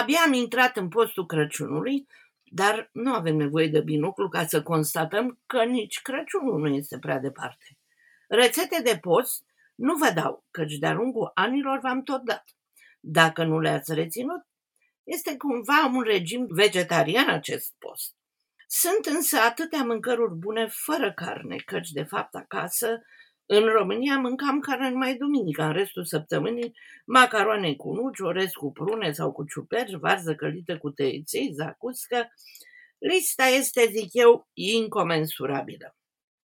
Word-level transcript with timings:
Abia 0.00 0.20
am 0.24 0.32
intrat 0.32 0.76
în 0.76 0.88
postul 0.88 1.26
Crăciunului, 1.26 2.06
dar 2.44 2.90
nu 2.92 3.12
avem 3.12 3.36
nevoie 3.36 3.66
de 3.66 3.80
binoclu 3.80 4.28
ca 4.28 4.46
să 4.46 4.62
constatăm 4.62 5.40
că 5.46 5.64
nici 5.64 6.00
Crăciunul 6.02 6.60
nu 6.60 6.68
este 6.74 6.98
prea 6.98 7.18
departe. 7.18 7.78
Rețete 8.28 8.82
de 8.82 8.98
post 9.00 9.44
nu 9.74 9.94
vă 9.94 10.10
dau, 10.14 10.44
căci 10.50 10.74
de-a 10.74 10.92
lungul 10.92 11.30
anilor 11.34 11.78
v-am 11.78 12.02
tot 12.02 12.22
dat. 12.22 12.44
Dacă 13.00 13.44
nu 13.44 13.60
le-ați 13.60 13.94
reținut, 13.94 14.46
este 15.02 15.36
cumva 15.36 15.90
un 15.94 16.02
regim 16.02 16.46
vegetarian 16.48 17.28
acest 17.28 17.74
post. 17.78 18.14
Sunt 18.66 19.06
însă 19.06 19.38
atâtea 19.38 19.82
mâncăruri 19.84 20.34
bune 20.34 20.68
fără 20.70 21.12
carne, 21.12 21.56
căci 21.56 21.90
de 21.90 22.02
fapt 22.02 22.34
acasă 22.34 23.02
în 23.46 23.64
România 23.64 24.18
mâncam 24.18 24.60
carne 24.60 24.90
numai 24.90 25.14
duminica, 25.14 25.66
în 25.66 25.72
restul 25.72 26.04
săptămânii 26.04 26.76
macaroane 27.06 27.74
cu 27.74 27.92
nuci, 27.92 28.18
orez 28.18 28.50
cu 28.50 28.72
prune 28.72 29.12
sau 29.12 29.32
cu 29.32 29.44
ciuperci, 29.44 29.94
varză 29.94 30.34
călită 30.34 30.78
cu 30.78 30.90
tăiței, 30.90 31.52
zacuscă. 31.52 32.32
Lista 32.98 33.44
este, 33.44 33.86
zic 33.92 34.08
eu, 34.12 34.48
incomensurabilă. 34.52 35.96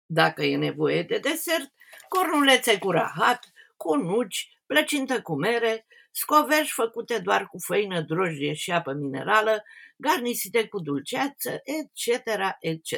Dacă 0.07 0.43
e 0.43 0.57
nevoie 0.57 1.03
de 1.03 1.19
desert, 1.19 1.73
cornulețe 2.09 2.79
cu 2.79 2.91
rahat, 2.91 3.45
cu 3.77 3.95
nuci, 3.95 4.49
plăcintă 4.67 5.23
cu 5.23 5.39
mere, 5.39 5.87
scovești 6.11 6.73
făcute 6.73 7.19
doar 7.19 7.47
cu 7.47 7.59
făină, 7.59 8.01
drojdie 8.01 8.53
și 8.53 8.71
apă 8.71 8.93
minerală, 8.93 9.63
garnisite 9.97 10.69
cu 10.69 10.81
dulceață, 10.81 11.61
etc., 11.65 12.25
etc. 12.61 12.93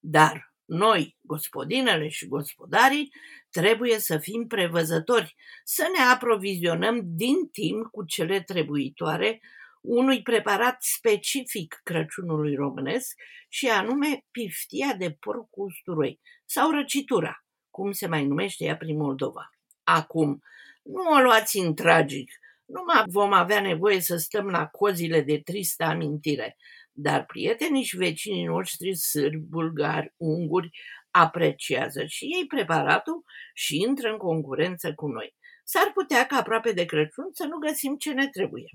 Dar 0.00 0.49
noi, 0.70 1.16
gospodinele 1.20 2.08
și 2.08 2.26
gospodarii, 2.26 3.12
trebuie 3.50 3.98
să 3.98 4.18
fim 4.18 4.46
prevăzători, 4.46 5.34
să 5.64 5.88
ne 5.96 6.02
aprovizionăm 6.02 7.00
din 7.04 7.48
timp 7.52 7.86
cu 7.90 8.04
cele 8.04 8.40
trebuitoare 8.40 9.40
unui 9.80 10.22
preparat 10.22 10.82
specific 10.82 11.80
Crăciunului 11.82 12.54
românesc 12.54 13.20
și 13.48 13.68
anume 13.68 14.24
piftia 14.30 14.94
de 14.94 15.10
porc 15.10 15.50
cu 15.50 15.62
usturoi 15.62 16.20
sau 16.44 16.70
răcitura, 16.70 17.44
cum 17.70 17.92
se 17.92 18.06
mai 18.06 18.26
numește 18.26 18.64
ea 18.64 18.76
prin 18.76 18.96
Moldova. 18.96 19.50
Acum, 19.82 20.42
nu 20.82 21.02
o 21.02 21.20
luați 21.20 21.58
în 21.58 21.74
tragic, 21.74 22.32
nu 22.64 22.82
mai 22.86 23.02
vom 23.06 23.32
avea 23.32 23.60
nevoie 23.60 24.00
să 24.00 24.16
stăm 24.16 24.46
la 24.46 24.66
cozile 24.66 25.20
de 25.20 25.38
tristă 25.38 25.84
amintire, 25.84 26.56
dar 27.02 27.24
prietenii 27.26 27.82
și 27.82 27.96
vecinii 27.96 28.44
noștri 28.44 28.96
sârbi, 28.96 29.46
bulgari, 29.48 30.14
unguri 30.16 30.70
apreciază 31.10 32.04
și 32.06 32.24
ei 32.24 32.46
preparatul 32.46 33.24
și 33.54 33.76
intră 33.76 34.10
în 34.10 34.16
concurență 34.16 34.94
cu 34.94 35.06
noi. 35.06 35.34
S-ar 35.64 35.90
putea 35.94 36.26
ca 36.26 36.36
aproape 36.36 36.72
de 36.72 36.84
Crăciun 36.84 37.28
să 37.32 37.44
nu 37.44 37.58
găsim 37.58 37.96
ce 37.96 38.12
ne 38.12 38.28
trebuie. 38.28 38.70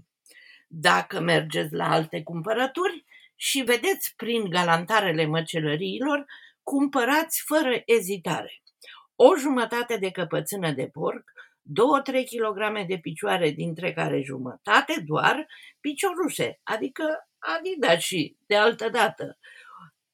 Dacă 0.68 1.20
mergeți 1.20 1.74
la 1.74 1.92
alte 1.92 2.24
cumpărături 2.24 3.06
și 3.36 3.62
vedeți 3.62 4.14
prin 4.16 4.50
galantarele 4.50 5.26
măcelăriilor, 5.26 6.26
cumpărați 6.64 7.44
fără 7.46 7.82
ezitare. 7.86 8.62
O 9.16 9.36
jumătate 9.36 9.98
de 9.98 10.12
căpățână 10.12 10.72
de 10.72 10.88
porc, 10.88 11.32
2-3 11.66 12.24
kg 12.26 12.88
de 12.88 12.98
picioare, 12.98 13.50
dintre 13.50 13.94
care 13.94 14.22
jumătate 14.22 15.04
doar 15.06 15.48
piciorușe, 15.80 16.60
adică 16.64 17.04
Adidas 17.46 18.02
și 18.02 18.38
de 18.46 18.56
altă 18.56 18.90
dată. 18.90 19.38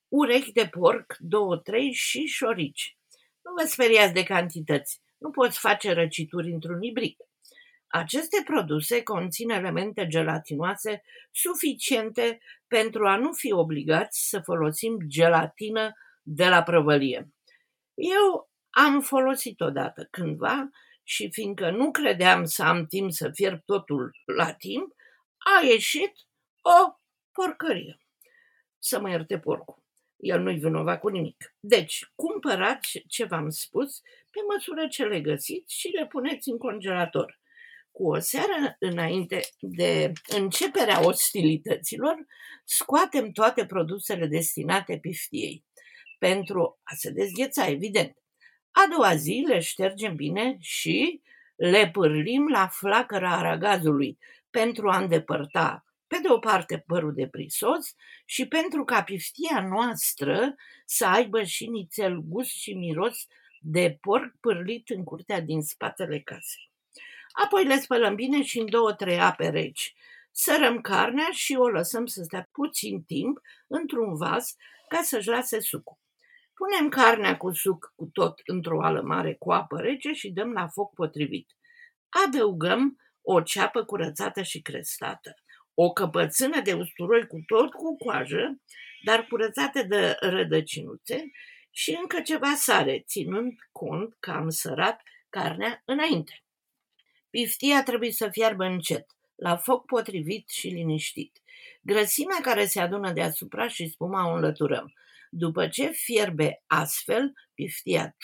Urechi 0.07 0.51
de 0.51 0.67
porc, 0.67 1.15
două, 1.19 1.57
trei 1.57 1.91
și 1.91 2.25
șorici. 2.25 2.97
Nu 3.41 3.51
vă 3.57 3.67
speriați 3.67 4.13
de 4.13 4.23
cantități. 4.23 5.01
Nu 5.17 5.29
poți 5.29 5.59
face 5.59 5.93
răcituri 5.93 6.51
într-un 6.51 6.81
ibric. 6.81 7.17
Aceste 7.87 8.41
produse 8.45 9.03
conțin 9.03 9.49
elemente 9.49 10.07
gelatinoase 10.07 11.03
suficiente 11.31 12.39
pentru 12.67 13.07
a 13.07 13.15
nu 13.17 13.33
fi 13.33 13.51
obligați 13.51 14.29
să 14.29 14.39
folosim 14.39 14.97
gelatină 15.07 15.93
de 16.21 16.47
la 16.47 16.63
prăvălie. 16.63 17.33
Eu 17.93 18.49
am 18.69 19.01
folosit 19.01 19.61
odată 19.61 20.07
cândva 20.11 20.69
și 21.03 21.29
fiindcă 21.31 21.69
nu 21.69 21.91
credeam 21.91 22.43
să 22.43 22.63
am 22.63 22.85
timp 22.85 23.11
să 23.11 23.29
fierb 23.33 23.61
totul 23.65 24.11
la 24.25 24.53
timp, 24.53 24.93
a 25.37 25.65
ieșit 25.65 26.11
o 26.61 27.00
porcărie. 27.31 27.99
Să 28.79 28.99
mă 28.99 29.09
ierte 29.09 29.39
porcul. 29.39 29.83
El 30.17 30.41
nu-i 30.41 30.59
vinovat 30.59 30.99
cu 30.99 31.07
nimic. 31.07 31.55
Deci, 31.59 32.11
cumpărați 32.15 33.03
ce 33.07 33.25
v-am 33.25 33.49
spus 33.49 34.01
pe 34.29 34.39
măsură 34.53 34.87
ce 34.87 35.05
le 35.05 35.21
găsiți 35.21 35.79
și 35.79 35.87
le 35.87 36.07
puneți 36.07 36.49
în 36.49 36.57
congelator. 36.57 37.39
Cu 37.91 38.07
o 38.07 38.19
seară 38.19 38.75
înainte 38.79 39.41
de 39.59 40.11
începerea 40.27 41.05
ostilităților, 41.05 42.15
scoatem 42.63 43.31
toate 43.31 43.65
produsele 43.65 44.25
destinate 44.25 44.97
piftiei, 44.97 45.65
pentru 46.19 46.79
a 46.83 46.95
se 46.95 47.09
dezgheța, 47.09 47.67
evident. 47.67 48.15
A 48.71 48.87
doua 48.95 49.15
zi 49.15 49.43
le 49.47 49.59
ștergem 49.59 50.15
bine 50.15 50.57
și 50.59 51.21
le 51.55 51.89
pârlim 51.91 52.47
la 52.47 52.67
flacăra 52.67 53.37
aragazului 53.37 54.17
pentru 54.49 54.89
a 54.89 54.97
îndepărta 54.97 55.85
pe 56.11 56.19
de 56.21 56.29
o 56.29 56.39
parte 56.39 56.83
părul 56.87 57.13
de 57.13 57.27
prisos 57.27 57.95
și 58.25 58.47
pentru 58.47 58.83
ca 58.83 59.03
piftia 59.03 59.67
noastră 59.67 60.55
să 60.85 61.05
aibă 61.05 61.43
și 61.43 61.67
nițel 61.67 62.19
gust 62.19 62.49
și 62.49 62.73
miros 62.73 63.27
de 63.59 63.97
porc 64.01 64.35
pârlit 64.39 64.89
în 64.89 65.03
curtea 65.03 65.41
din 65.41 65.61
spatele 65.61 66.19
casei. 66.19 66.71
Apoi 67.43 67.65
le 67.65 67.79
spălăm 67.79 68.15
bine 68.15 68.43
și 68.43 68.59
în 68.59 68.69
două-trei 68.69 69.19
ape 69.19 69.49
reci. 69.49 69.93
Sărăm 70.31 70.81
carnea 70.81 71.29
și 71.31 71.55
o 71.55 71.67
lăsăm 71.67 72.05
să 72.05 72.23
stea 72.23 72.49
puțin 72.51 73.03
timp 73.03 73.39
într-un 73.67 74.15
vas 74.15 74.55
ca 74.87 75.01
să-și 75.01 75.27
lase 75.27 75.59
sucul. 75.59 75.99
Punem 76.53 76.89
carnea 76.89 77.37
cu 77.37 77.51
suc 77.51 77.93
cu 77.95 78.05
tot 78.13 78.41
într-o 78.45 78.83
ală 78.83 79.01
mare 79.01 79.33
cu 79.33 79.51
apă 79.51 79.79
rece 79.79 80.11
și 80.11 80.31
dăm 80.31 80.51
la 80.51 80.67
foc 80.67 80.93
potrivit. 80.93 81.55
Adăugăm 82.27 82.97
o 83.21 83.41
ceapă 83.41 83.83
curățată 83.83 84.41
și 84.41 84.61
crestată 84.61 85.35
o 85.83 85.91
căpățână 85.91 86.61
de 86.61 86.73
usturoi 86.73 87.27
cu 87.27 87.43
tot 87.45 87.71
cu 87.71 87.97
coajă, 87.97 88.61
dar 89.03 89.25
curățate 89.25 89.83
de 89.83 90.17
rădăcinuțe 90.19 91.31
și 91.71 91.97
încă 92.01 92.21
ceva 92.21 92.53
sare, 92.55 93.03
ținând 93.07 93.53
cont 93.71 94.15
că 94.19 94.31
am 94.31 94.49
sărat 94.49 95.01
carnea 95.29 95.81
înainte. 95.85 96.43
Piftia 97.29 97.83
trebuie 97.83 98.11
să 98.11 98.29
fiarbă 98.31 98.63
încet, 98.63 99.05
la 99.35 99.57
foc 99.57 99.85
potrivit 99.85 100.49
și 100.49 100.67
liniștit. 100.67 101.41
Grăsimea 101.81 102.37
care 102.41 102.65
se 102.65 102.79
adună 102.79 103.11
deasupra 103.11 103.67
și 103.67 103.87
spuma 103.87 104.31
o 104.31 104.33
înlăturăm. 104.33 104.93
După 105.29 105.67
ce 105.67 105.87
fierbe 105.87 106.63
astfel, 106.67 107.33
piftia 107.53 108.09
3-4 108.09 108.15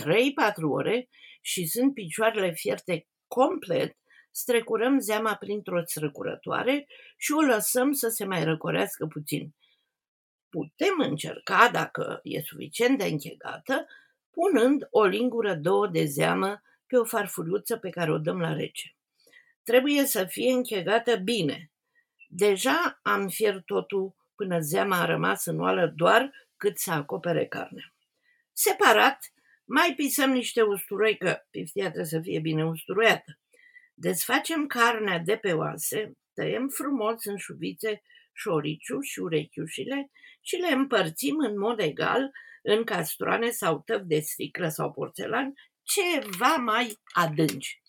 ore 0.61 1.09
și 1.41 1.65
sunt 1.65 1.93
picioarele 1.93 2.51
fierte 2.51 3.07
complet, 3.27 3.97
strecurăm 4.37 4.99
zeama 4.99 5.35
printr-o 5.35 5.81
străcurătoare 5.85 6.87
și 7.17 7.31
o 7.31 7.41
lăsăm 7.41 7.91
să 7.91 8.07
se 8.07 8.25
mai 8.25 8.43
răcorească 8.43 9.05
puțin. 9.05 9.55
Putem 10.49 10.95
încerca, 10.97 11.69
dacă 11.71 12.19
e 12.23 12.41
suficient 12.41 12.97
de 12.97 13.03
închegată, 13.03 13.87
punând 14.31 14.87
o 14.89 15.03
lingură, 15.03 15.53
două 15.53 15.87
de 15.87 16.05
zeamă 16.05 16.61
pe 16.87 16.97
o 16.97 17.03
farfuriuță 17.03 17.77
pe 17.77 17.89
care 17.89 18.11
o 18.11 18.17
dăm 18.17 18.39
la 18.39 18.53
rece. 18.53 18.95
Trebuie 19.63 20.05
să 20.05 20.25
fie 20.25 20.51
închegată 20.51 21.15
bine. 21.15 21.71
Deja 22.27 22.99
am 23.01 23.27
fiert 23.27 23.65
totul 23.65 24.15
până 24.35 24.59
zeama 24.59 25.01
a 25.01 25.05
rămas 25.05 25.45
în 25.45 25.59
oală 25.59 25.93
doar 25.95 26.31
cât 26.57 26.77
să 26.77 26.91
acopere 26.91 27.45
carnea. 27.45 27.93
Separat, 28.53 29.19
mai 29.65 29.93
pisăm 29.95 30.31
niște 30.31 30.61
usturoi, 30.61 31.17
că 31.17 31.45
piftia 31.49 31.83
trebuie 31.83 32.05
să 32.05 32.19
fie 32.19 32.39
bine 32.39 32.65
usturoiată. 32.65 33.39
Desfacem 33.99 34.65
carnea 34.67 35.19
de 35.19 35.37
pe 35.37 35.53
oase, 35.53 36.11
tăiem 36.33 36.67
frumos 36.67 37.25
în 37.25 37.37
șuvițe 37.37 38.01
șoriciu 38.33 38.99
și 38.99 39.19
urechiușile 39.19 40.11
și 40.41 40.55
le 40.55 40.67
împărțim 40.67 41.35
în 41.37 41.59
mod 41.59 41.79
egal 41.79 42.31
în 42.61 42.83
castroane 42.83 43.49
sau 43.49 43.81
tăvi 43.85 44.07
de 44.07 44.19
sticlă 44.19 44.67
sau 44.67 44.91
porțelan, 44.91 45.53
ceva 45.81 46.55
mai 46.55 46.99
adânci. 47.13 47.81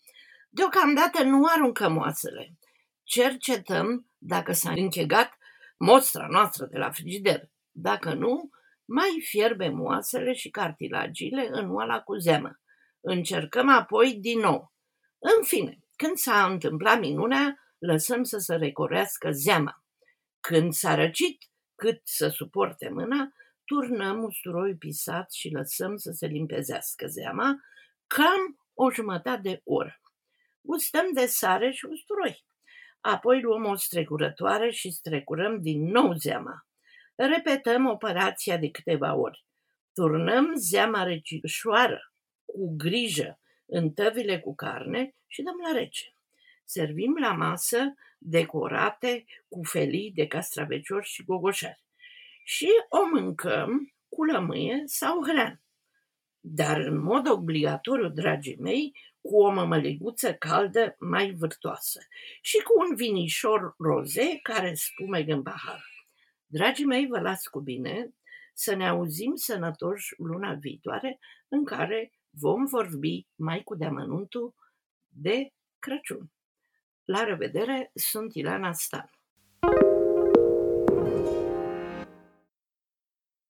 Deocamdată 0.48 1.22
nu 1.22 1.44
aruncăm 1.44 1.96
oasele. 1.96 2.58
Cercetăm 3.02 4.10
dacă 4.18 4.52
s-a 4.52 4.70
închegat 4.70 5.32
mostra 5.78 6.26
noastră 6.30 6.66
de 6.66 6.78
la 6.78 6.90
frigider. 6.90 7.50
Dacă 7.70 8.14
nu, 8.14 8.50
mai 8.84 9.22
fierbem 9.24 9.80
oasele 9.80 10.32
și 10.32 10.50
cartilagiile 10.50 11.48
în 11.50 11.70
oala 11.70 12.00
cu 12.00 12.16
zeamă. 12.16 12.60
Încercăm 13.00 13.68
apoi 13.68 14.14
din 14.14 14.38
nou. 14.38 14.72
În 15.18 15.44
fine, 15.44 15.78
când 16.02 16.16
s-a 16.16 16.46
întâmplat 16.46 17.00
minunea, 17.00 17.58
lăsăm 17.78 18.22
să 18.22 18.38
se 18.38 18.54
recorească 18.54 19.30
zeama. 19.32 19.84
Când 20.40 20.72
s-a 20.72 20.94
răcit 20.94 21.38
cât 21.74 22.00
să 22.04 22.28
suporte 22.28 22.88
mâna, 22.88 23.32
turnăm 23.64 24.22
usturoi 24.22 24.76
pisat 24.76 25.32
și 25.32 25.50
lăsăm 25.50 25.96
să 25.96 26.10
se 26.12 26.26
limpezească 26.26 27.06
zeama 27.06 27.56
cam 28.06 28.58
o 28.74 28.90
jumătate 28.90 29.40
de 29.42 29.60
oră. 29.64 30.00
Gustăm 30.60 31.12
de 31.12 31.26
sare 31.26 31.70
și 31.70 31.84
usturoi. 31.84 32.44
Apoi 33.00 33.40
luăm 33.40 33.64
o 33.64 33.76
strecurătoare 33.76 34.70
și 34.70 34.90
strecurăm 34.90 35.60
din 35.60 35.90
nou 35.90 36.14
zeama. 36.14 36.66
Repetăm 37.14 37.86
operația 37.86 38.56
de 38.56 38.70
câteva 38.70 39.14
ori. 39.14 39.44
Turnăm 39.92 40.52
zeama 40.54 41.02
recișoară 41.02 42.12
cu 42.44 42.74
grijă 42.76 43.40
în 43.68 43.90
tăvile 43.90 44.40
cu 44.40 44.54
carne 44.54 45.14
și 45.26 45.42
dăm 45.42 45.56
la 45.66 45.78
rece. 45.78 46.14
Servim 46.64 47.16
la 47.20 47.32
masă 47.32 47.94
decorate 48.18 49.24
cu 49.48 49.62
felii 49.62 50.12
de 50.14 50.26
castraveciori 50.26 51.06
și 51.06 51.24
gogoșari. 51.24 51.84
Și 52.44 52.68
o 52.88 52.98
mâncăm 53.12 53.92
cu 54.08 54.24
lămâie 54.24 54.82
sau 54.84 55.22
hrean. 55.22 55.62
Dar 56.40 56.80
în 56.80 57.02
mod 57.02 57.30
obligatoriu, 57.30 58.08
dragii 58.08 58.56
mei, 58.60 58.92
cu 59.20 59.40
o 59.40 59.50
mămăliguță 59.50 60.34
caldă 60.34 60.96
mai 60.98 61.30
vârtoasă 61.30 62.00
și 62.42 62.62
cu 62.62 62.72
un 62.88 62.96
vinișor 62.96 63.74
roze 63.78 64.38
care 64.42 64.74
spume 64.74 65.24
în 65.28 65.42
pahar. 65.42 65.84
Dragii 66.46 66.84
mei, 66.84 67.06
vă 67.06 67.20
las 67.20 67.46
cu 67.46 67.60
bine 67.60 68.14
să 68.54 68.74
ne 68.74 68.88
auzim 68.88 69.34
sănătoși 69.34 70.14
luna 70.18 70.54
viitoare 70.54 71.18
în 71.48 71.64
care 71.64 72.12
vom 72.30 72.64
vorbi 72.64 73.26
mai 73.34 73.62
cu 73.62 73.74
deamănuntul 73.74 74.54
de 75.08 75.52
Crăciun. 75.78 76.32
La 77.04 77.24
revedere, 77.24 77.90
sunt 77.94 78.34
Ilana 78.34 78.72
Stan. 78.72 79.10